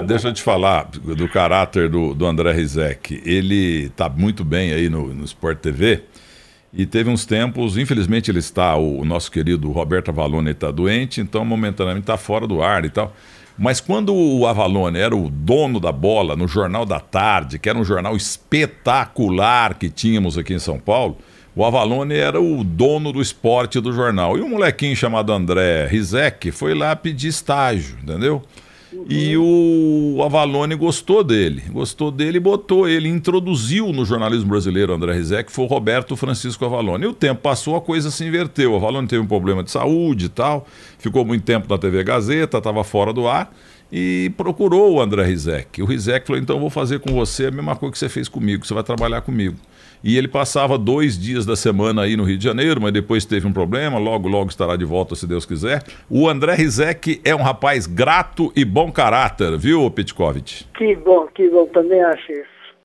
[0.00, 3.22] deixa eu te falar do caráter do, do André Rizek.
[3.24, 6.02] Ele está muito bem aí no, no Sport TV.
[6.72, 11.20] E teve uns tempos, infelizmente ele está, o, o nosso querido Roberto Avalone está doente,
[11.20, 13.12] então momentaneamente está fora do ar e tal.
[13.58, 17.78] Mas quando o Avalone era o dono da bola no Jornal da Tarde, que era
[17.78, 21.18] um jornal espetacular que tínhamos aqui em São Paulo,
[21.54, 24.38] o Avalone era o dono do esporte do jornal.
[24.38, 28.42] E um molequinho chamado André Rizek foi lá pedir estágio, entendeu?
[29.08, 29.89] E o
[30.22, 35.64] Avalone gostou dele, gostou dele e botou ele, introduziu no jornalismo brasileiro André Rizek, foi
[35.64, 37.04] o Roberto Francisco Avalone.
[37.04, 38.72] E o tempo passou, a coisa se inverteu.
[38.72, 40.66] O Avalone teve um problema de saúde e tal,
[40.98, 43.52] ficou muito tempo na TV Gazeta, estava fora do ar
[43.92, 45.82] e procurou o André Rizek.
[45.82, 48.66] O Rizek falou: então vou fazer com você a mesma coisa que você fez comigo,
[48.66, 49.56] você vai trabalhar comigo.
[50.02, 53.46] E ele passava dois dias da semana aí no Rio de Janeiro, mas depois teve
[53.46, 55.82] um problema, logo, logo estará de volta, se Deus quiser.
[56.08, 60.64] O André Rizek é um rapaz grato e bom caráter, viu, Petkovic?
[60.76, 62.59] Que bom, que bom, também acho isso.